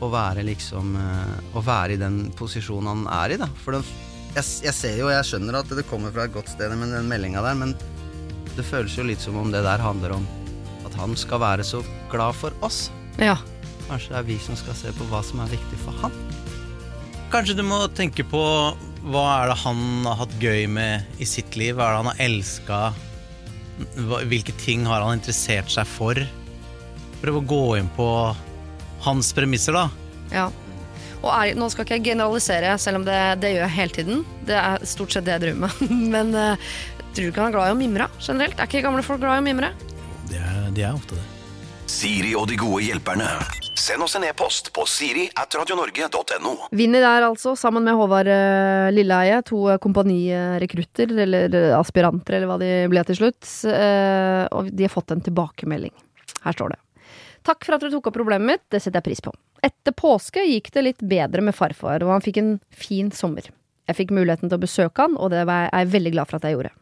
[0.00, 3.50] å, være liksom eh, Å være i den posisjonen han er i, da?
[3.60, 3.82] For det,
[4.38, 7.12] jeg, jeg, ser jo, jeg skjønner at det kommer fra et godt sted med den
[7.12, 7.76] meldinga der, men
[8.56, 10.24] det føles jo litt som om det der handler om
[10.98, 11.82] han skal være så
[12.12, 12.88] glad for oss.
[13.20, 13.36] Ja.
[13.88, 16.14] Kanskje det er vi som skal se på hva som er viktig for han.
[17.32, 18.42] Kanskje du må tenke på
[19.08, 21.76] hva er det han har hatt gøy med i sitt liv?
[21.76, 22.80] Hva er det han har elska?
[24.28, 26.18] Hvilke ting har han interessert seg for?
[27.22, 28.08] Prøv å gå inn på
[29.04, 29.86] hans premisser, da.
[30.32, 30.48] Ja.
[31.18, 34.24] Og er, nå skal ikke jeg generalisere, selv om det, det, gjør jeg hele tiden.
[34.46, 35.94] Det er stort sett det jeg driver med.
[36.14, 36.70] Men uh,
[37.12, 38.58] tror du ikke han er glad i å mimre generelt?
[38.58, 39.72] Er ikke gamle folk glad i å mimre?
[40.28, 41.26] Det er, de er ofte det.
[41.88, 43.26] Siri og de gode hjelperne.
[43.78, 46.52] Send oss en e-post på siri at radionorge.no.
[46.76, 52.50] Vinner der altså, sammen med Håvard eh, Lilleheie, to eh, kompanirekrutter, eller eh, aspiranter, eller
[52.50, 53.48] hva de ble til slutt.
[53.72, 55.94] Eh, og de har fått en tilbakemelding.
[56.44, 56.82] Her står det.
[57.48, 59.32] Takk for at dere tok opp problemet mitt, det setter jeg pris på.
[59.64, 63.48] Etter påske gikk det litt bedre med farfar, og han fikk en fin sommer.
[63.88, 66.46] Jeg fikk muligheten til å besøke han, og det er jeg veldig glad for at
[66.46, 66.74] jeg gjorde.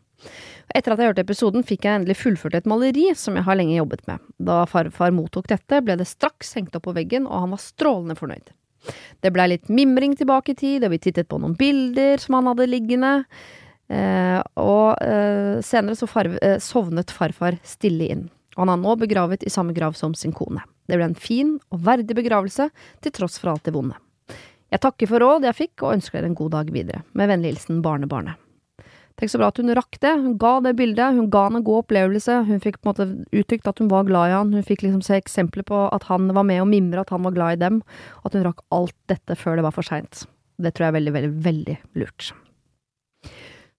[0.75, 3.77] Etter at jeg hørte episoden, fikk jeg endelig fullført et maleri som jeg har lenge
[3.77, 4.23] jobbet med.
[4.39, 8.19] Da farfar mottok dette, ble det straks hengt opp på veggen, og han var strålende
[8.19, 8.53] fornøyd.
[9.23, 12.51] Det blei litt mimring tilbake i tid, og vi tittet på noen bilder som han
[12.51, 13.13] hadde liggende.
[13.87, 18.27] Eh, og eh, senere så farve, eh, sovnet farfar stille inn,
[18.57, 20.63] han er nå begravet i samme grav som sin kone.
[20.89, 22.71] Det ble en fin og verdig begravelse,
[23.05, 23.99] til tross for alt det vonde.
[24.73, 27.05] Jeg takker for råd jeg fikk, og ønsker dere en god dag videre.
[27.13, 28.41] Med vennlig hilsen Barnebarnet.
[29.17, 30.13] Tenk så bra at hun rakk det.
[30.21, 32.43] Hun ga det bildet, hun ga han en god opplevelse.
[32.51, 34.53] Hun fikk på en måte uttrykt at hun var glad i han.
[34.53, 37.37] Hun fikk liksom se eksempler på at han var med og mimre at han var
[37.37, 37.81] glad i dem.
[38.29, 40.27] At hun rakk alt dette før det var for seint.
[40.61, 42.33] Det tror jeg er veldig, veldig, veldig lurt.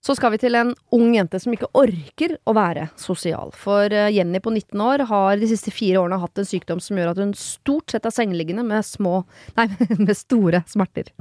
[0.08, 3.50] Så skal vi til en ung jente som ikke orker å være sosial.
[3.58, 6.97] For eh, Jenny på 19 år har de siste fire årene hatt en sykdom som
[6.97, 9.19] gjør at hun stort sett er sengeliggende med små
[9.58, 9.67] Nei,
[10.08, 11.12] med store smerter.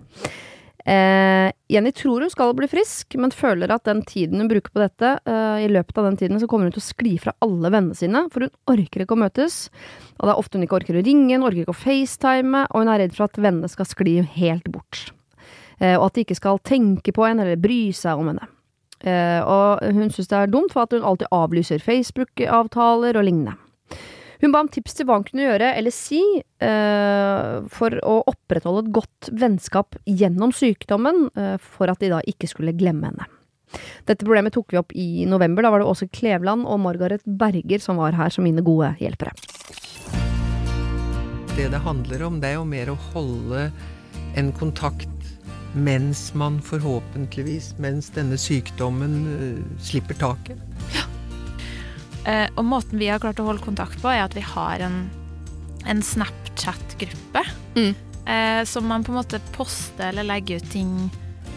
[0.87, 4.85] Eh, Jenny tror hun skal bli frisk, men føler at den tiden hun bruker på
[4.85, 7.73] dette, eh, i løpet av den tiden så kommer hun til å skli fra alle
[7.75, 9.67] vennene sine, for hun orker ikke å møtes.
[10.21, 12.85] Og det er ofte hun ikke orker å ringe, hun orker ikke å facetime, og
[12.85, 15.11] hun er redd for at vennene skal skli helt bort.
[15.81, 18.47] Eh, og at de ikke skal tenke på henne eller bry seg om henne.
[19.03, 23.59] Eh, og hun syns det er dumt for at hun alltid avlyser Facebook-avtaler og lignende.
[24.43, 28.85] Hun ba om tips til hva hun kunne gjøre eller si uh, for å opprettholde
[28.85, 33.29] et godt vennskap gjennom sykdommen, uh, for at de da ikke skulle glemme henne.
[34.07, 35.65] Dette problemet tok vi opp i november.
[35.67, 39.35] Da var det Åse Kleveland og Margaret Berger som var her som mine gode hjelpere.
[41.57, 43.71] Det det handler om, det er jo mer å holde
[44.37, 45.09] en kontakt
[45.77, 50.61] mens man forhåpentligvis, mens denne sykdommen uh, slipper taket.
[50.97, 51.16] Eh,
[52.27, 54.97] og måten vi har klart å holde kontakt på, er at vi har en,
[55.87, 57.45] en Snapchat-gruppe.
[57.77, 57.93] Mm.
[58.27, 60.95] Eh, som man på en måte poster eller legger ut ting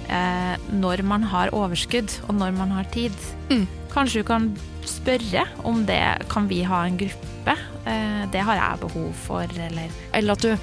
[0.06, 3.16] eh, når man har overskudd, og når man har tid.
[3.50, 3.66] Mm.
[3.90, 4.52] Kanskje du kan
[4.86, 7.56] spørre om det Kan vi ha en gruppe?
[7.90, 10.54] Eh, det har jeg behov for, eller Eller at du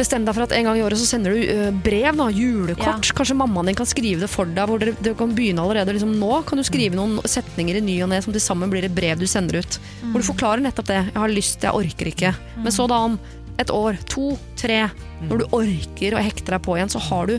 [0.00, 3.04] Bestem deg for at en gang i året så sender du uh, brev, da, julekort.
[3.04, 3.16] Ja.
[3.18, 4.70] Kanskje mammaen din kan skrive det for deg.
[4.70, 6.30] hvor dere, Du kan begynne allerede liksom nå.
[6.48, 9.20] Kan du skrive noen setninger i ny og ne som til sammen blir et brev
[9.20, 9.80] du sender ut.
[10.00, 10.14] Mm.
[10.14, 11.02] Hvor du forklarer nettopp det.
[11.10, 12.34] 'Jeg har lyst, jeg orker ikke'.
[12.64, 13.18] Men så da om
[13.60, 14.88] et år, to, tre,
[15.28, 17.36] når du orker å hekte deg på igjen, så har du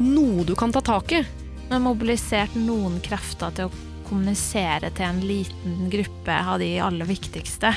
[0.00, 1.20] noe du kan ta tak i.
[1.68, 7.74] Men mobilisert noen krefter til å kommunisere til en liten gruppe av de aller viktigste.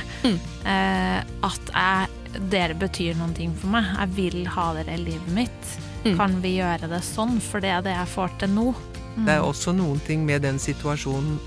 [0.61, 2.20] Eh, at jeg,
[2.51, 3.87] dere betyr noen ting for meg.
[3.97, 5.73] Jeg vil ha dere i livet mitt.
[6.05, 6.15] Mm.
[6.17, 7.39] Kan vi gjøre det sånn?
[7.43, 8.67] For det er det jeg får til nå.
[9.15, 9.25] Mm.
[9.27, 11.39] Det er også noen ting med den situasjonen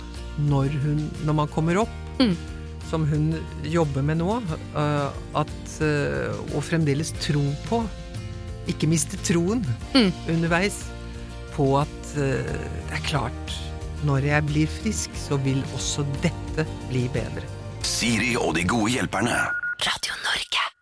[0.51, 1.95] når, hun, når man kommer opp,
[2.91, 3.33] som hun
[3.71, 4.41] jobber med nå,
[4.79, 7.81] øh, at øh, å fremdeles tro på,
[8.71, 10.83] ikke miste troen underveis,
[11.55, 13.59] på at øh, det er klart,
[14.05, 17.47] når jeg blir frisk, så vil også dette bli bedre.
[17.85, 19.64] Siri og de gode hjelperne.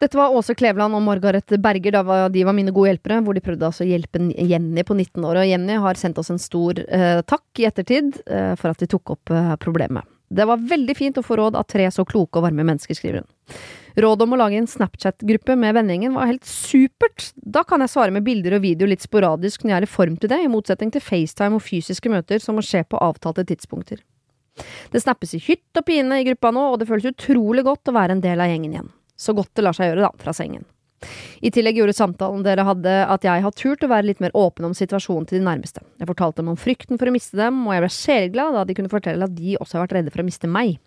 [0.02, 3.36] Dette var Åse Kleveland og Margaret Berger, da var, de var mine gode hjelpere, hvor
[3.38, 5.38] de prøvde altså å hjelpe Jenny på 19 år.
[5.38, 8.90] Og Jenny har sendt oss en stor eh, takk i ettertid eh, for at de
[8.90, 10.08] tok opp eh, problemet.
[10.32, 13.20] Det var veldig fint å få råd av tre så kloke og varme mennesker, skriver
[13.20, 13.30] hun.
[14.02, 17.28] Rådet om å lage en Snapchat-gruppe med vennegjengen var helt supert.
[17.36, 20.16] Da kan jeg svare med bilder og video litt sporadisk når jeg er i form
[20.16, 24.00] til det, i motsetning til FaceTime og fysiske møter som må skje på avtalte tidspunkter.
[24.92, 27.96] Det snappes i hytt og pine i gruppa nå, og det føles utrolig godt å
[27.96, 28.92] være en del av gjengen igjen.
[29.16, 30.66] Så godt det lar seg gjøre, da, fra sengen.
[31.42, 34.68] I tillegg gjorde samtalen dere hadde at jeg har turt å være litt mer åpen
[34.68, 35.82] om situasjonen til de nærmeste.
[35.98, 38.76] Jeg fortalte dem om frykten for å miste dem, og jeg ble sjeleglad da de
[38.78, 40.78] kunne fortelle at de også har vært redde for å miste meg.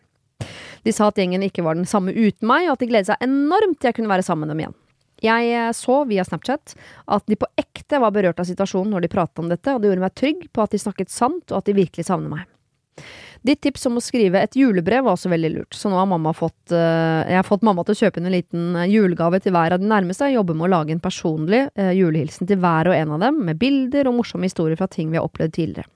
[0.86, 3.26] De sa at gjengen ikke var den samme uten meg, og at de gledet seg
[3.26, 4.80] enormt til jeg kunne være sammen med dem igjen.
[5.24, 6.76] Jeg eh, så via Snapchat
[7.16, 9.90] at de på ekte var berørt av situasjonen når de pratet om dette, og det
[9.90, 13.06] gjorde meg trygg på at de snakket sant, og at de virkelig savner meg.
[13.46, 16.32] Ditt tips om å skrive et julebrev var også veldig lurt, så nå har mamma
[16.34, 19.54] fått eh, Jeg har fått mamma til å kjøpe inn en liten eh, julegave til
[19.54, 20.32] hver av de nærmeste.
[20.32, 23.44] Jeg jobber med å lage en personlig eh, julehilsen til hver og en av dem,
[23.46, 25.92] med bilder og morsomme historier fra ting vi har opplevd tidligere.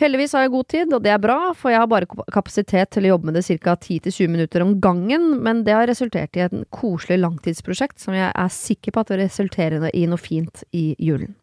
[0.00, 3.06] Heldigvis har jeg god tid, og det er bra, for jeg har bare kapasitet til
[3.06, 3.76] å jobbe med det ca.
[3.76, 8.52] 10-20 minutter om gangen, men det har resultert i et koselig langtidsprosjekt som jeg er
[8.52, 11.36] sikker på at vil resultere i noe fint i julen.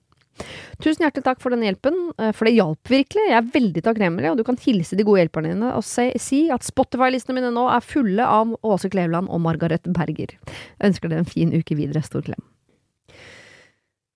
[0.84, 3.28] Tusen hjertelig takk for den hjelpen, eh, for det hjalp virkelig.
[3.30, 6.46] Jeg er veldig takknemlig, og du kan hilse de gode hjelperne dine og si, si
[6.54, 10.34] at Spotify-listene mine nå er fulle av Åse Kleveland og Margaret Berger.
[10.34, 12.04] Jeg ønsker dere en fin uke videre.
[12.04, 12.41] Stor klem.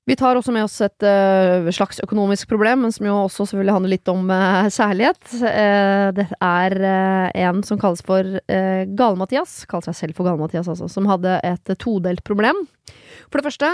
[0.08, 3.74] Vi tar også med oss et uh, slags økonomisk problem, men som jo også selvfølgelig
[3.76, 5.20] handler litt om uh, kjærlighet.
[5.42, 6.76] Uh, det er
[7.44, 12.24] en som kalles for Gale-Mathias, kaller seg selv for Gale-Mathias altså, som hadde et todelt
[12.28, 12.64] problem.
[13.28, 13.70] For det første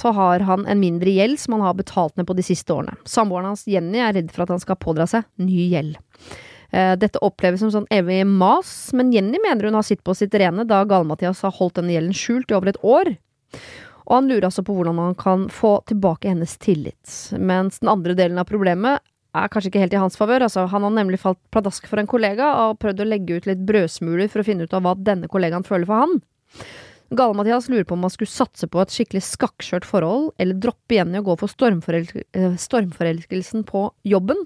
[0.00, 2.98] så har han en mindre gjeld som han har betalt ned på de siste årene.
[3.08, 5.96] Samboeren hans Jenny er redd for at han skal pådra seg ny gjeld.
[6.70, 10.66] Dette oppleves som sånn evig mas, men Jenny mener hun har sitt på sitt rene
[10.68, 13.10] da Gale-Mathias har holdt denne gjelden skjult i over et år.
[14.06, 17.16] Og han lurer altså på hvordan han kan få tilbake hennes tillit.
[17.38, 19.00] Mens den andre delen av problemet
[19.38, 20.44] er kanskje ikke helt i hans favør.
[20.46, 23.64] Altså, han har nemlig falt pladask for en kollega og prøvd å legge ut litt
[23.66, 26.16] brødsmuler for å finne ut av hva denne kollegaen føler for han.
[27.10, 31.16] Gale-Mathias lurer på om han skulle satse på et skikkelig skakkskjørt forhold, eller droppe igjen
[31.16, 34.38] i å gå for stormforelsk eh, stormforelskelsen på jobben.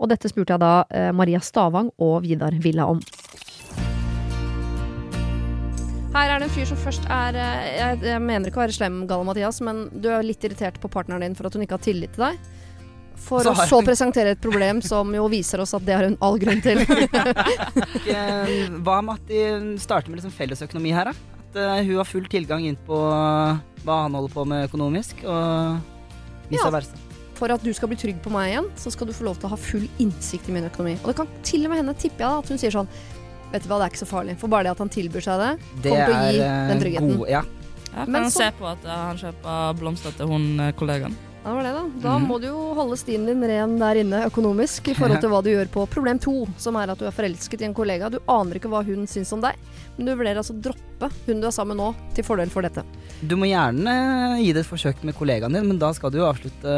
[0.00, 3.02] Og dette spurte jeg da eh, Maria Stavang og Vidar Villa om.
[6.12, 8.76] Her er det en fyr som først er eh, Jeg, jeg mener ikke å være
[8.76, 11.76] slem, Galle Mathias, men du er litt irritert på partneren din for at hun ikke
[11.76, 12.40] har tillit til deg.
[13.22, 16.16] For så å så presentere et problem som jo viser oss at det har hun
[16.24, 16.80] all grunn til.
[18.82, 19.44] Hva med at de
[19.78, 21.31] starter med liksom fellesøkonomi her, da?
[21.52, 22.98] At uh, hun har full tilgang inn på
[23.82, 25.80] hva han holder på med økonomisk, og
[26.48, 26.70] vice ja.
[26.72, 27.00] versa.
[27.36, 29.48] For at du skal bli trygg på meg igjen, så skal du få lov til
[29.48, 30.94] å ha full innsikt i min økonomi.
[31.02, 32.90] Og det kan til og med hende, tipper jeg, at hun sier sånn
[33.52, 34.34] Vet du hva, det er ikke så farlig.
[34.40, 35.48] For bare det at han tilbyr seg det,
[35.84, 37.10] det kommer til å gi eh, den tryggheten.
[37.18, 37.42] God, ja.
[37.92, 41.18] Jeg kan så, se på at eh, han kjøper blomster til hun eh, kollegaen.
[41.42, 41.82] Ja, det var det, da.
[42.02, 42.26] Da mm.
[42.30, 45.50] må du jo holde stien din ren der inne økonomisk i forhold til hva du
[45.50, 48.10] gjør på problem to, som er at du er forelsket i en kollega.
[48.12, 49.58] Du aner ikke hva hun syns om deg,
[49.96, 52.62] men du vurderer altså å droppe hun du er sammen med nå, til fordel for
[52.62, 52.84] dette.
[53.26, 53.94] Du må gjerne
[54.38, 56.76] gi det et forsøk med kollegaen din, men da skal du jo avslutte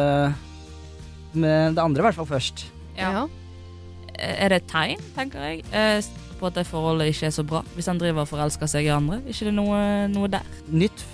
[1.35, 2.65] med det andre i hvert fall først.
[2.97, 3.11] Ja.
[3.21, 3.25] ja.
[4.15, 5.65] Er det et tegn, tenker jeg?
[6.35, 7.61] på at det forholdet ikke er så bra.
[7.77, 9.77] Hvis han driver og forelsker seg i andre, er ikke det noe,
[10.11, 10.49] noe der?
[10.67, 11.05] Nytt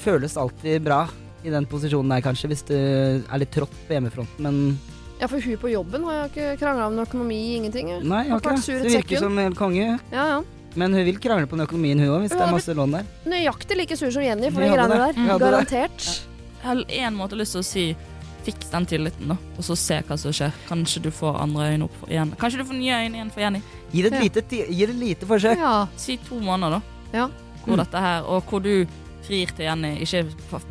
[0.00, 1.02] føles alltid bra
[1.44, 4.78] i den posisjonen der, kanskje, hvis du er litt trått på hjemmefronten, men
[5.20, 7.90] ja, for hun på jobben har jo ikke krangla om økonomi, ingenting.
[8.08, 8.78] Nei, har ikke det.
[8.86, 9.98] Det virker som en konge.
[10.08, 10.38] Ja, ja.
[10.80, 13.10] Men hun vil krangle på den økonomien, hun òg, hvis det er masse lån der.
[13.28, 15.18] Nøyaktig like sur som Jenny for de greiene der.
[15.18, 15.32] Mm.
[15.42, 16.06] Garantert.
[16.60, 17.84] Jeg har en måte lyst til å si
[18.46, 20.54] fiks den tilliten, da, og så se hva som skjer.
[20.70, 22.32] Kanskje du får andre øyne opp igjen.
[22.40, 23.60] Kanskje du får nye øyne igjen for Jenny.
[23.90, 25.60] Gi det et lite, gi det lite forsøk.
[25.60, 25.74] Ja.
[26.00, 27.18] Si to måneder, da.
[27.18, 27.28] Ja.
[27.66, 27.82] Hvor mm.
[27.82, 28.72] dette her, og hvor du
[29.30, 29.94] frir til Jenny.
[30.02, 30.24] Ikke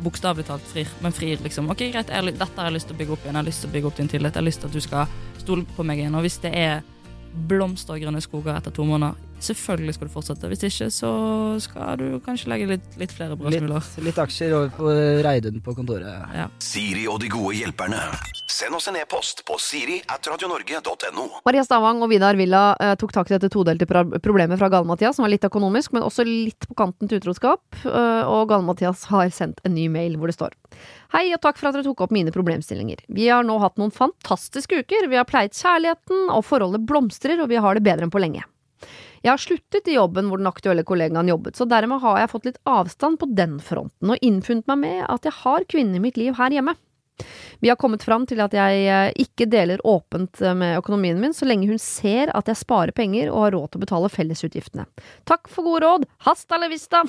[0.04, 1.70] bokstavelig talt frir, men frir, liksom.
[1.72, 3.36] Ok, greit, jeg, dette har jeg lyst til å bygge opp igjen.
[3.36, 4.34] Jeg har lyst til å bygge opp din tillit.
[4.34, 6.16] Jeg har lyst til at du skal stole på meg igjen.
[6.18, 6.82] Og hvis det er
[7.50, 10.48] blomster og grønne skoger etter to måneder, Selvfølgelig skal du fortsette.
[10.50, 11.10] Hvis ikke, så
[11.64, 13.80] skal du kanskje legge litt, litt flere brødsmuler.
[13.80, 14.92] Litt, litt, aksjer over på
[15.24, 16.28] Reidun på kontoret.
[16.36, 16.50] Ja.
[16.62, 18.02] Siri og de gode hjelperne.
[18.50, 21.26] Send oss en e-post på siri at radionorge.no.
[21.46, 25.24] Maria Stavang og Vidar Villa eh, tok tak i dette todelte problemet fra Gale-Mathias, som
[25.24, 27.62] var litt økonomisk, men også litt på kanten til utroskap.
[27.86, 30.58] Eh, og Gale-Mathias har sendt en ny mail hvor det står
[31.14, 33.00] Hei, og takk for at dere tok opp mine problemstillinger.
[33.10, 35.08] Vi har nå hatt noen fantastiske uker.
[35.10, 38.44] Vi har pleiet kjærligheten, og forholdet blomstrer, og vi har det bedre enn på lenge.
[39.20, 42.46] Jeg har sluttet i jobben hvor den aktuelle kollegaen jobbet, så dermed har jeg fått
[42.48, 46.20] litt avstand på den fronten, og innfunnet meg med at jeg har kvinner i mitt
[46.20, 46.76] liv her hjemme.
[47.60, 51.34] Vi har kommet fram til at jeg eh, ikke deler åpent eh, med økonomien min
[51.36, 54.86] så lenge hun ser at jeg sparer penger og har råd til å betale fellesutgiftene.
[55.28, 56.08] Takk for gode råd!
[56.24, 57.02] Hasta la vista!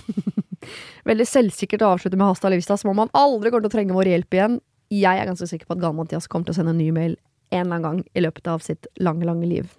[1.09, 3.77] Veldig selvsikkert å avslutte med hasta la vista, som om man aldri kommer til å
[3.77, 4.59] trenge vår hjelp igjen.
[4.91, 7.15] Jeg er ganske sikker på at Gal-Mathias kommer til å sende en ny mail
[7.51, 9.71] en eller annen gang i løpet av sitt lange, lange liv.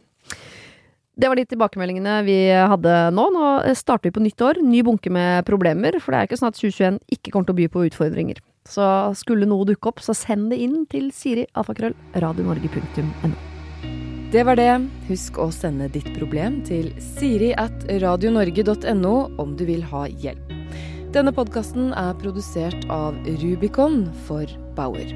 [1.14, 3.26] Det var de tilbakemeldingene vi hadde nå.
[3.34, 4.62] Nå starter vi på nytt år.
[4.64, 7.60] Ny bunke med problemer, for det er ikke sånn at 2021 ikke kommer til å
[7.60, 8.40] by på utfordringer.
[8.68, 8.86] Så
[9.18, 13.34] skulle noe dukke opp, så send det inn til Siri alfakrøll radionorge.no.
[14.32, 14.70] Det var det.
[15.10, 20.54] Husk å sende ditt problem til siri at radionorge.no om du vil ha hjelp.
[21.12, 24.48] Denne podkasten er produsert av Rubicon for
[24.78, 25.12] Bauer.